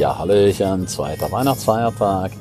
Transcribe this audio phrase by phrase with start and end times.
[0.00, 2.32] Ja, Hallöchen, zweiter Weihnachtsfeiertag,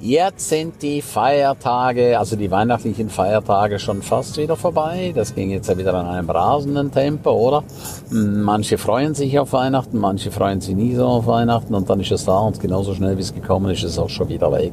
[0.00, 5.12] jetzt sind die Feiertage, also die weihnachtlichen Feiertage schon fast wieder vorbei.
[5.14, 7.62] Das ging jetzt ja wieder an einem rasenden Tempo, oder?
[8.08, 12.10] Manche freuen sich auf Weihnachten, manche freuen sich nie so auf Weihnachten und dann ist
[12.10, 14.72] es da und genauso schnell wie es gekommen ist, ist es auch schon wieder weg.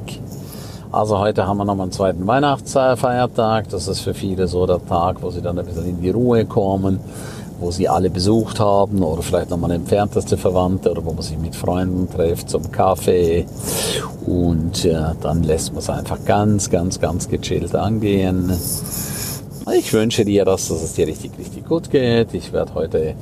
[0.92, 3.70] Also heute haben wir nochmal einen zweiten Weihnachtsfeiertag.
[3.70, 6.44] Das ist für viele so der Tag, wo sie dann ein bisschen in die Ruhe
[6.46, 7.00] kommen,
[7.62, 11.56] wo sie alle besucht haben oder vielleicht nochmal entfernteste Verwandte oder wo man sich mit
[11.56, 13.46] Freunden trifft zum Kaffee.
[14.26, 18.52] Und ja, dann lässt man es einfach ganz, ganz, ganz gechillt angehen.
[19.74, 22.34] Ich wünsche dir, dass, dass es dir richtig, richtig gut geht.
[22.34, 23.16] Ich werde heute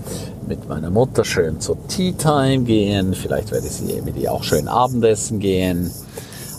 [0.47, 3.13] mit meiner Mutter schön zur Tea Time gehen.
[3.13, 5.91] Vielleicht werde ich mit ihr auch schön Abendessen gehen.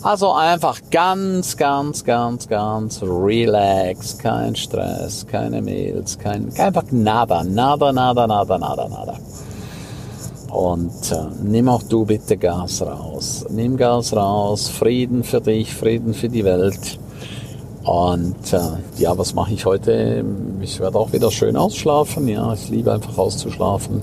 [0.03, 7.93] Also einfach ganz, ganz, ganz, ganz relax, kein Stress, keine Mails, kein, einfach nada, nada,
[7.93, 9.15] nada, nada, nada, nada.
[10.51, 13.45] Und äh, nimm auch du bitte Gas raus.
[13.51, 16.99] Nimm Gas raus, Frieden für dich, Frieden für die Welt.
[17.85, 18.61] Und äh,
[18.97, 20.25] ja, was mache ich heute?
[20.63, 22.27] Ich werde auch wieder schön ausschlafen.
[22.27, 24.03] Ja, ich liebe einfach auszuschlafen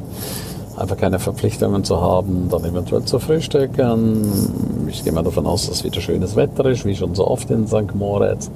[0.78, 4.77] einfach keine Verpflichtungen zu haben, dann eventuell zu frühstücken.
[4.90, 7.68] Ich gehe mal davon aus, dass wieder schönes Wetter ist, wie schon so oft in
[7.68, 7.94] St.
[7.94, 8.50] Moritz.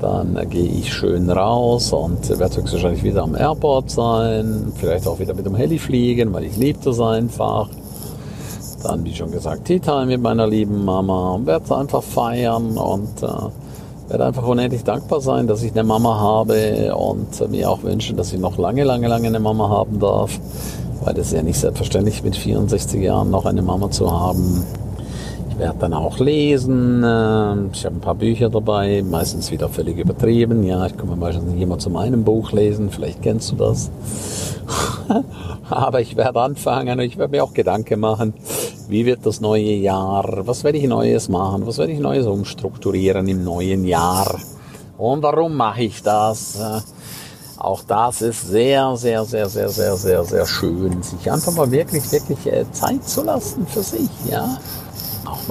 [0.00, 5.32] Dann gehe ich schön raus und werde höchstwahrscheinlich wieder am Airport sein, vielleicht auch wieder
[5.32, 7.68] mit dem Heli fliegen, weil ich liebe das einfach.
[8.82, 13.22] Dann, wie schon gesagt, Tea Time mit meiner lieben Mama und werde einfach feiern und
[13.22, 18.16] äh, werde einfach unendlich dankbar sein, dass ich eine Mama habe und mir auch wünschen,
[18.16, 20.40] dass ich noch lange, lange, lange eine Mama haben darf
[21.04, 24.64] weil das ist ja nicht selbstverständlich mit 64 Jahren noch eine Mama zu haben.
[25.62, 27.04] Ich werde dann auch lesen.
[27.06, 30.64] Ähm, ich habe ein paar Bücher dabei, meistens wieder völlig übertrieben.
[30.64, 32.90] Ja, ich komme meistens nicht immer zu meinem Buch lesen.
[32.90, 33.88] Vielleicht kennst du das.
[35.70, 38.34] Aber ich werde anfangen und ich werde mir auch Gedanken machen,
[38.88, 40.42] wie wird das neue Jahr?
[40.46, 41.64] Was werde ich Neues machen?
[41.64, 44.40] Was werde ich Neues umstrukturieren im neuen Jahr?
[44.98, 46.58] Und warum mache ich das?
[47.56, 52.10] Auch das ist sehr, sehr, sehr, sehr, sehr, sehr, sehr schön, sich einfach mal wirklich,
[52.10, 54.58] wirklich äh, Zeit zu lassen für sich, ja.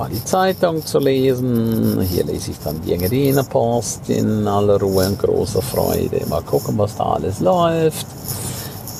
[0.01, 2.01] Mal die Zeitung zu lesen.
[2.01, 6.25] Hier lese ich dann die Engadiner Post in aller Ruhe und großer Freude.
[6.27, 8.07] Mal gucken, was da alles läuft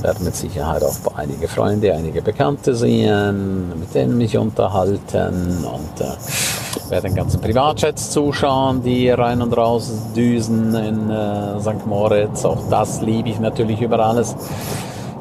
[0.04, 6.90] werde mit Sicherheit auch einige Freunde, einige Bekannte sehen, mit denen mich unterhalten und äh,
[6.90, 11.86] werde den ganzen Privatchats zuschauen, die rein und raus düsen in äh, St.
[11.86, 12.46] Moritz.
[12.46, 14.36] Auch das liebe ich natürlich über alles.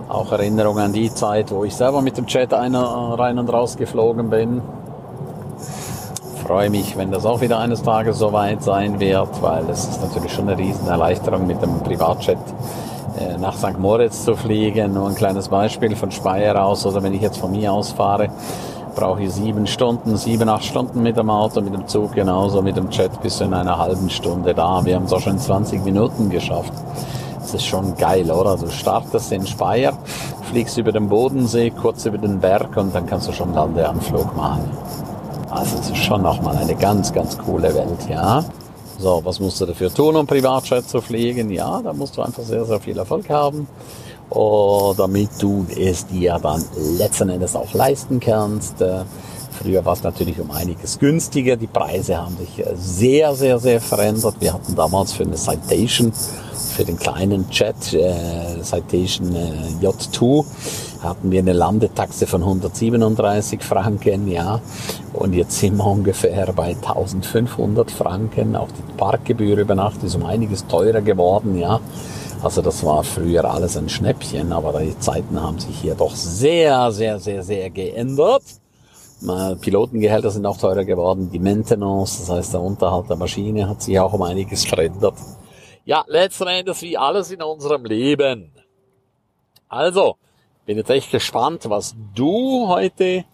[0.08, 4.30] Auch Erinnerungen an die Zeit, wo ich selber mit dem Chat rein und raus geflogen
[4.30, 4.62] bin.
[6.50, 10.32] Freue mich, wenn das auch wieder eines Tages soweit sein wird, weil es ist natürlich
[10.32, 12.38] schon eine riesen Erleichterung mit dem Privatchat
[13.20, 13.78] äh, nach St.
[13.78, 14.94] Moritz zu fliegen.
[14.94, 18.30] Nur ein kleines Beispiel von Speyer aus oder wenn ich jetzt von mir aus fahre,
[18.96, 22.76] brauche ich sieben Stunden, sieben, acht Stunden mit dem Auto, mit dem Zug genauso, mit
[22.76, 24.84] dem Jet bis in einer halben Stunde da.
[24.84, 26.72] Wir haben es auch schon in 20 Minuten geschafft.
[27.38, 28.56] Das ist schon geil, oder?
[28.56, 29.92] Du startest in Speyer,
[30.50, 34.68] fliegst über den Bodensee, kurz über den Berg und dann kannst du schon Landeanflug machen.
[35.60, 38.42] Also es ist schon nochmal eine ganz, ganz coole Welt, ja.
[38.98, 41.50] So, was musst du dafür tun, um Privatjet zu fliegen?
[41.50, 43.68] Ja, da musst du einfach sehr, sehr viel Erfolg haben,
[44.30, 46.64] oh, damit du es dir dann
[46.96, 48.80] letzten Endes auch leisten kannst.
[48.80, 49.02] Äh,
[49.50, 51.56] früher war es natürlich um einiges günstiger.
[51.56, 54.36] Die Preise haben sich äh, sehr, sehr, sehr verändert.
[54.40, 56.10] Wir hatten damals für eine Citation,
[56.74, 60.42] für den kleinen Jet, äh, Citation äh, J2,
[61.02, 64.60] hatten wir eine Landetaxe von 137 Franken, ja.
[65.12, 68.56] Und jetzt sind wir ungefähr bei 1500 Franken.
[68.56, 71.80] Auch die Parkgebühr über Nacht ist um einiges teurer geworden, ja.
[72.42, 76.90] Also das war früher alles ein Schnäppchen, aber die Zeiten haben sich hier doch sehr,
[76.90, 78.42] sehr, sehr, sehr geändert.
[79.60, 84.00] Pilotengehälter sind auch teurer geworden, die Maintenance, das heißt der Unterhalt der Maschine hat sich
[84.00, 85.16] auch um einiges verändert.
[85.84, 88.50] Ja, letzten Endes wie alles in unserem Leben.
[89.68, 90.16] Also,
[90.70, 93.24] bin jetzt echt gespannt, was du heute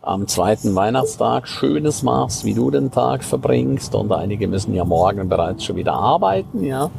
[0.00, 3.94] am zweiten Weihnachtstag Schönes machst, wie du den Tag verbringst.
[3.94, 6.90] Und einige müssen ja morgen bereits schon wieder arbeiten, ja.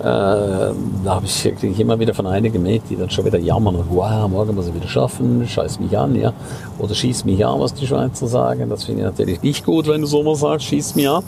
[0.00, 0.74] Äh, da
[1.06, 4.28] habe ich kriege immer wieder von einigen mit, die dann schon wieder jammern und wow,
[4.28, 6.32] morgen muss ich wieder schaffen, scheiß mich an, ja.
[6.78, 8.70] Oder schieß mich an, was die Schweizer sagen.
[8.70, 11.24] Das finde ich natürlich nicht gut, wenn du so mal sagst, schieß mich an.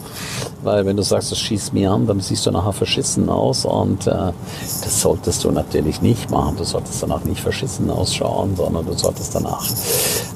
[0.62, 4.06] Weil wenn du sagst, das schießt mich an, dann siehst du nachher verschissen aus und
[4.06, 6.56] äh, das solltest du natürlich nicht machen.
[6.56, 9.66] Du solltest danach nicht verschissen ausschauen, sondern du solltest danach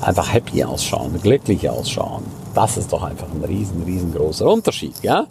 [0.01, 2.25] einfach happy ausschauen, glücklich ausschauen.
[2.53, 5.27] Das ist doch einfach ein riesen, riesengroßer Unterschied, ja?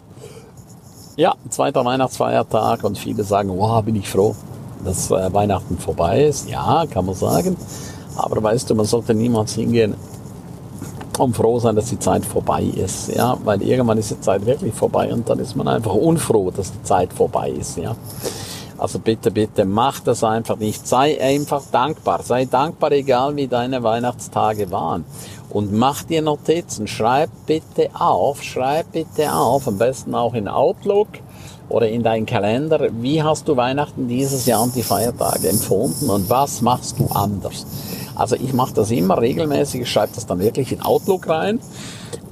[1.16, 4.34] Ja, zweiter Weihnachtsfeiertag und viele sagen, wow, bin ich froh,
[4.84, 6.50] dass äh, Weihnachten vorbei ist.
[6.50, 7.56] Ja, kann man sagen.
[8.16, 9.94] Aber weißt du, man sollte niemals hingehen
[11.18, 13.14] und froh sein, dass die Zeit vorbei ist.
[13.14, 16.72] Ja, weil irgendwann ist die Zeit wirklich vorbei und dann ist man einfach unfroh, dass
[16.72, 17.76] die Zeit vorbei ist.
[17.76, 17.94] Ja.
[18.78, 20.86] Also bitte, bitte, mach das einfach nicht.
[20.86, 22.22] Sei einfach dankbar.
[22.22, 25.04] Sei dankbar, egal wie deine Weihnachtstage waren.
[25.50, 26.86] Und mach dir Notizen.
[26.86, 31.08] Schreib bitte auf, schreib bitte auf, am besten auch in Outlook
[31.68, 32.88] oder in deinen Kalender.
[33.00, 37.66] Wie hast du Weihnachten dieses Jahr und die Feiertage empfunden und was machst du anders?
[38.14, 41.60] Also ich mache das immer regelmäßig, ich schreibe das dann wirklich in Outlook rein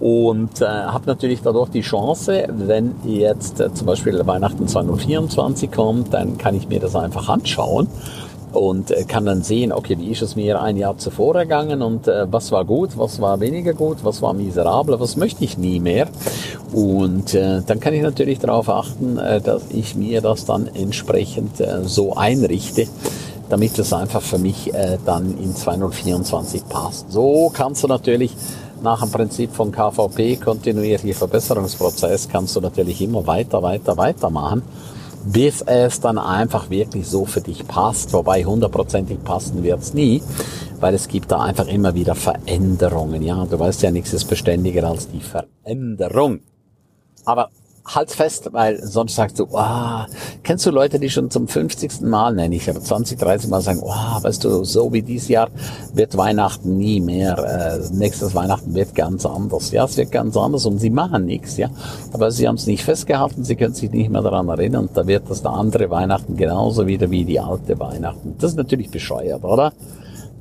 [0.00, 6.12] und äh, habe natürlich dadurch die Chance, wenn jetzt äh, zum Beispiel Weihnachten 2024 kommt,
[6.12, 7.88] dann kann ich mir das einfach anschauen
[8.52, 12.08] und äh, kann dann sehen, okay, wie ist es mir ein Jahr zuvor ergangen und
[12.08, 15.81] äh, was war gut, was war weniger gut, was war miserabel, was möchte ich nie
[15.81, 16.08] mehr.
[16.73, 21.61] Und äh, dann kann ich natürlich darauf achten, äh, dass ich mir das dann entsprechend
[21.61, 22.87] äh, so einrichte,
[23.52, 27.12] damit es einfach für mich äh, dann in 2024 passt.
[27.12, 28.34] So kannst du natürlich
[28.81, 34.62] nach dem Prinzip von KVP, kontinuierlicher Verbesserungsprozess, kannst du natürlich immer weiter, weiter, weiter machen,
[35.26, 38.14] bis es dann einfach wirklich so für dich passt.
[38.14, 40.22] Wobei hundertprozentig passen wird es nie,
[40.81, 43.22] weil es gibt da einfach immer wieder Veränderungen.
[43.22, 46.40] Ja, du weißt ja, nichts ist beständiger als die Veränderung.
[47.26, 47.50] Aber
[47.84, 50.06] halt fest, weil sonst sagst du, ah,
[50.43, 52.02] kennst du Leute, die schon zum 50.
[52.02, 55.49] Mal, nenne ich, aber 20, 30 Mal sagen, oh, weißt du, so wie dieses Jahr
[55.93, 59.73] wird Weihnachten nie mehr, äh, nächstes Weihnachten wird ganz anders.
[59.73, 61.70] Ja, es wird ganz anders und sie machen nichts, ja.
[62.12, 65.06] Aber sie haben es nicht festgehalten, sie können sich nicht mehr daran erinnern und da
[65.06, 68.37] wird das der andere Weihnachten genauso wieder wie die alte Weihnachten.
[68.38, 69.73] Das ist natürlich bescheuert, oder?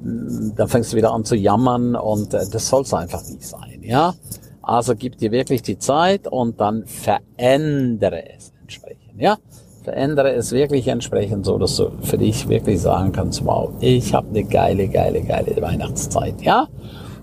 [0.04, 3.48] Hm, dann fängst du wieder an zu jammern und äh, das soll es einfach nicht
[3.48, 4.14] sein, ja.
[4.62, 9.38] Also gib dir wirklich die Zeit und dann verändere es entsprechend, ja?
[9.84, 14.28] Verändere es wirklich entsprechend so, dass du für dich wirklich sagen kannst, wow, ich habe
[14.30, 16.68] eine geile, geile, geile Weihnachtszeit, ja?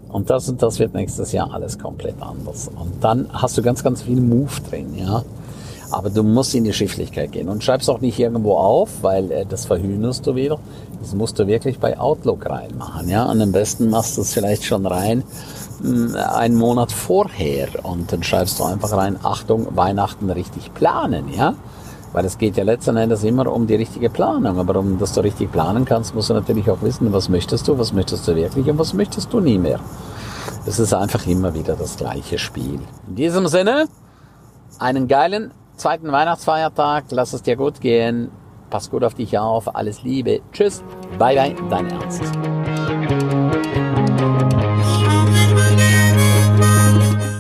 [0.08, 2.68] Und das und das wird nächstes Jahr alles komplett anders.
[2.68, 5.22] Und dann hast du ganz, ganz viel Move drin, ja?
[5.90, 9.46] Aber du musst in die Schriftlichkeit gehen und schreib's auch nicht irgendwo auf, weil äh,
[9.46, 10.58] das verhühnerst du wieder.
[11.00, 13.30] Das musst du wirklich bei Outlook reinmachen, ja?
[13.30, 15.22] Und am besten machst du es vielleicht schon rein
[15.82, 21.54] einen Monat vorher und dann schreibst du einfach rein, Achtung, Weihnachten richtig planen, ja?
[22.12, 24.58] Weil es geht ja letzten Endes immer um die richtige Planung.
[24.58, 27.78] Aber um dass du richtig planen kannst, musst du natürlich auch wissen, was möchtest du,
[27.78, 29.78] was möchtest du wirklich und was möchtest du nie mehr.
[30.66, 32.80] Es ist einfach immer wieder das gleiche Spiel.
[33.08, 33.86] In diesem Sinne,
[34.78, 38.30] einen geilen zweiten Weihnachtsfeiertag, lass es dir gut gehen,
[38.70, 40.82] pass gut auf dich auf, alles Liebe, tschüss,
[41.18, 43.27] bye bye, dein Ernst.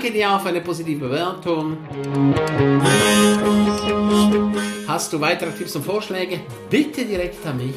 [0.00, 1.76] Danke dir auch für eine positive Bewertung.
[4.86, 6.38] Hast du weitere Tipps und Vorschläge?
[6.70, 7.74] Bitte direkt an mich.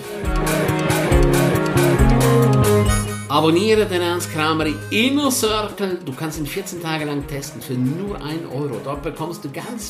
[3.28, 5.98] Abonniere den Ernst Kramer Inner Circle.
[6.06, 8.80] Du kannst ihn 14 Tage lang testen für nur 1 Euro.
[8.84, 9.90] Dort bekommst du ganz